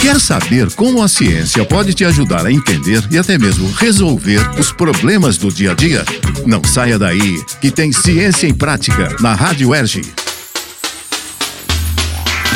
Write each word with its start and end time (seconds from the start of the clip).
Quer 0.00 0.20
saber 0.20 0.72
como 0.74 1.02
a 1.02 1.08
ciência 1.08 1.64
pode 1.64 1.92
te 1.92 2.04
ajudar 2.04 2.46
a 2.46 2.52
entender 2.52 3.02
e 3.10 3.18
até 3.18 3.36
mesmo 3.36 3.70
resolver 3.72 4.40
os 4.58 4.72
problemas 4.72 5.36
do 5.36 5.52
dia 5.52 5.72
a 5.72 5.74
dia? 5.74 6.04
Não 6.46 6.62
saia 6.64 6.98
daí, 6.98 7.42
que 7.60 7.70
tem 7.70 7.92
Ciência 7.92 8.46
em 8.46 8.54
Prática 8.54 9.16
na 9.20 9.34
Rádio 9.34 9.74
Erge. 9.74 10.27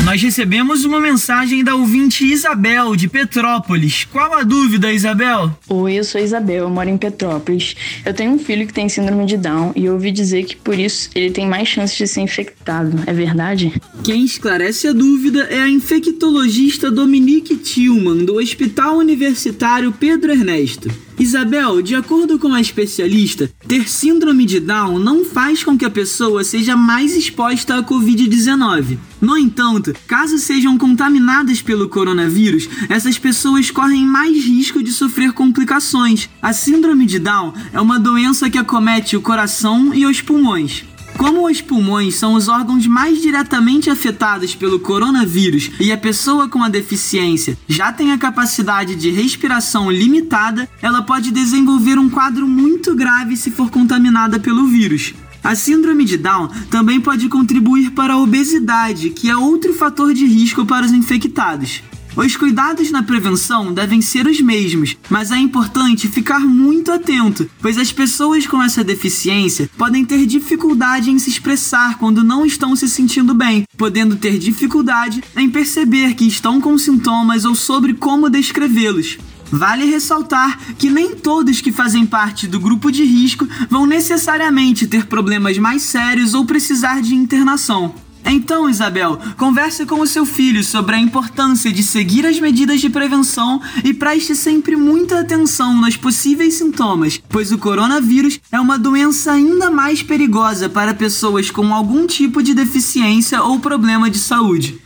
Nós 0.05 0.21
recebemos 0.21 0.85
uma 0.85 0.99
mensagem 0.99 1.63
da 1.63 1.77
ouvinte 1.77 2.25
Isabel, 2.27 2.97
de 2.97 3.09
Petrópolis. 3.09 4.05
Qual 4.11 4.35
a 4.35 4.43
dúvida, 4.43 4.93
Isabel? 4.93 5.57
Oi, 5.69 5.95
eu 5.95 6.03
sou 6.03 6.21
Isabel, 6.21 6.65
eu 6.65 6.71
moro 6.71 6.89
em 6.89 6.99
Petrópolis. 6.99 7.77
Eu 8.05 8.13
tenho 8.13 8.33
um 8.33 8.39
filho 8.39 8.67
que 8.67 8.75
tem 8.75 8.89
síndrome 8.89 9.25
de 9.27 9.37
Down 9.37 9.73
e 9.77 9.85
eu 9.85 9.93
ouvi 9.93 10.11
dizer 10.11 10.43
que 10.45 10.57
por 10.57 10.77
isso 10.77 11.09
ele 11.15 11.31
tem 11.31 11.47
mais 11.47 11.69
chances 11.69 11.97
de 11.97 12.09
ser 12.09 12.21
infectado. 12.21 12.99
É 13.07 13.13
verdade? 13.13 13.73
Quem 14.03 14.25
esclarece 14.25 14.89
a 14.89 14.93
dúvida 14.93 15.45
é 15.45 15.61
a 15.61 15.69
infectologista 15.69 16.91
Dominique 16.91 17.57
Tillman, 17.57 18.25
do 18.25 18.39
Hospital 18.39 18.97
Universitário 18.97 19.93
Pedro 19.93 20.33
Ernesto. 20.33 20.91
Isabel, 21.23 21.81
de 21.81 21.95
acordo 21.95 22.37
com 22.37 22.53
a 22.53 22.61
especialista, 22.61 23.49
ter 23.69 23.89
síndrome 23.89 24.45
de 24.45 24.59
Down 24.59 24.99
não 24.99 25.25
faz 25.25 25.63
com 25.63 25.79
que 25.79 25.85
a 25.85 25.91
pessoa 25.91 26.43
seja 26.43 26.77
mais 26.77 27.15
exposta 27.15 27.77
à 27.77 27.83
Covid-19. 27.83 28.99
No 29.21 29.39
entanto, 29.39 29.95
caso 30.09 30.37
sejam 30.37 30.77
contaminadas 30.77 31.63
pelo 31.63 31.89
coronavírus, 31.89 32.69
essas 32.89 33.19
pessoas 33.19 33.71
correm 33.71 34.05
mais 34.05 34.45
risco 34.45 34.83
de 34.83 34.91
sofrer 34.91 35.33
complicações. 35.33 36.29
A 36.43 36.53
síndrome 36.53 37.07
de 37.07 37.21
Down 37.21 37.55
é 37.73 37.81
uma 37.81 38.01
doença 38.01 38.51
que 38.51 38.59
acomete 38.59 39.17
o 39.17 39.23
coração 39.23 39.95
e 39.95 40.05
os 40.05 40.21
pulmões. 40.21 40.85
Como 41.23 41.49
os 41.49 41.61
pulmões 41.61 42.17
são 42.17 42.35
os 42.35 42.49
órgãos 42.49 42.85
mais 42.89 43.23
diretamente 43.23 43.89
afetados 43.89 44.57
pelo 44.57 44.81
coronavírus 44.81 45.71
e 45.79 45.93
a 45.93 45.97
pessoa 45.97 46.49
com 46.49 46.65
a 46.65 46.69
deficiência 46.69 47.57
já 47.69 47.93
tem 47.93 48.11
a 48.11 48.19
capacidade 48.19 48.97
de 48.97 49.09
respiração 49.09 49.89
limitada, 49.89 50.69
ela 50.83 51.01
pode 51.01 51.31
desenvolver 51.31 51.97
um 51.97 52.11
quadro 52.11 52.49
muito 52.49 52.93
grave 52.97 53.37
se 53.37 53.53
for 53.53 53.71
contaminada 53.71 54.41
pelo 54.41 54.67
vírus. 54.67 55.15
A 55.45 55.55
síndrome 55.55 56.05
de 56.05 56.17
Down 56.17 56.49
também 56.69 57.01
pode 57.01 57.29
contribuir 57.29 57.93
para 57.93 58.15
a 58.15 58.19
obesidade, 58.19 59.11
que 59.11 59.31
é 59.31 59.37
outro 59.37 59.73
fator 59.75 60.13
de 60.13 60.27
risco 60.27 60.67
para 60.67 60.85
os 60.85 60.91
infectados. 60.91 61.85
Os 62.15 62.37
cuidados 62.37 62.91
na 62.91 63.03
prevenção 63.03 63.73
devem 63.73 64.03
ser 64.03 64.27
os 64.27 64.39
mesmos, 64.39 64.97
mas 65.09 65.31
é 65.31 65.39
importante 65.39 66.09
ficar 66.09 66.41
muito 66.41 66.93
atento, 66.93 67.49
pois 67.59 67.79
as 67.79 67.91
pessoas 67.91 68.47
com 68.47 68.63
essa 68.63 68.85
deficiência 68.85 69.71
podem 69.79 70.05
ter 70.05 70.27
dificuldade 70.27 71.11
em 71.11 71.19
se 71.19 71.31
expressar 71.31 71.97
quando 71.99 72.23
não 72.23 72.45
estão 72.45 72.77
se 72.77 72.87
sentindo 72.87 73.35
bem, 73.35 73.65
podendo 73.79 74.15
ter 74.15 74.39
dificuldade 74.39 75.25
em 75.35 75.49
perceber 75.49 76.15
que 76.15 76.29
estão 76.29 76.61
com 76.61 76.77
sintomas 76.77 77.47
ou 77.47 77.55
sobre 77.55 77.95
como 77.95 78.29
descrevê-los. 78.29 79.17
Vale 79.51 79.87
ressaltar 79.87 80.59
que 80.79 80.91
nem 80.91 81.15
todos 81.15 81.63
que 81.63 81.73
fazem 81.73 82.05
parte 82.05 82.47
do 82.47 82.61
grupo 82.61 82.91
de 82.91 83.05
risco 83.05 83.49
vão 83.71 83.87
necessariamente 83.87 84.87
ter 84.87 85.07
problemas 85.07 85.57
mais 85.59 85.83
sérios 85.83 86.35
ou 86.35 86.45
precisar 86.45 87.01
de 87.01 87.15
internação. 87.15 87.95
Então, 88.25 88.69
Isabel, 88.69 89.19
converse 89.37 89.85
com 89.85 90.01
o 90.01 90.07
seu 90.07 90.25
filho 90.25 90.63
sobre 90.63 90.97
a 90.97 90.99
importância 90.99 91.73
de 91.73 91.83
seguir 91.83 92.25
as 92.27 92.39
medidas 92.39 92.81
de 92.81 92.89
prevenção 92.89 93.61
e 93.85 93.93
preste 93.93 94.35
sempre 94.35 94.77
muita 94.77 95.21
atenção 95.21 95.75
nos 95.81 95.97
possíveis 95.97 96.55
sintomas, 96.55 97.21
pois 97.29 97.53
o 97.53 97.59
coronavírus 97.59 98.41
é 98.51 98.61
uma 98.61 98.79
doença 98.79 99.33
ainda 99.33 99.71
mais 99.71 100.03
perigosa 100.03 100.69
para 100.69 100.95
pessoas 100.95 101.51
com 101.51 101.75
algum 101.75 102.07
tipo 102.07 102.43
de 102.43 102.55
deficiência 102.55 103.43
ou 103.43 103.59
problema 103.59 104.09
de 104.09 104.19
saúde. 104.19 104.81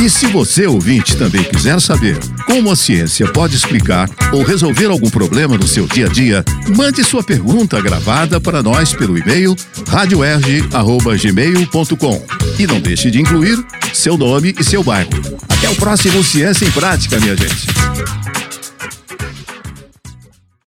E 0.00 0.08
se 0.08 0.26
você, 0.28 0.66
ouvinte, 0.66 1.16
também 1.16 1.44
quiser 1.44 1.78
saber 1.78 2.18
como 2.50 2.70
a 2.72 2.76
ciência 2.76 3.28
pode 3.28 3.54
explicar 3.54 4.10
ou 4.32 4.42
resolver 4.42 4.86
algum 4.86 5.08
problema 5.08 5.56
no 5.56 5.68
seu 5.68 5.86
dia 5.86 6.06
a 6.06 6.08
dia, 6.08 6.44
mande 6.76 7.04
sua 7.04 7.22
pergunta 7.22 7.80
gravada 7.80 8.40
para 8.40 8.60
nós 8.60 8.92
pelo 8.92 9.16
e-mail 9.16 9.54
radioerg.gmail.com 9.86 12.26
e 12.58 12.66
não 12.66 12.80
deixe 12.80 13.08
de 13.08 13.20
incluir 13.20 13.56
seu 13.94 14.18
nome 14.18 14.52
e 14.58 14.64
seu 14.64 14.82
bairro. 14.82 15.10
Até 15.48 15.70
o 15.70 15.76
próximo 15.76 16.24
Ciência 16.24 16.66
em 16.66 16.72
Prática, 16.72 17.20
minha 17.20 17.36
gente. 17.36 17.68